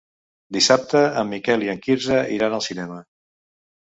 [0.55, 2.97] Dissabte en Miquel i en Quirze iran al cinema.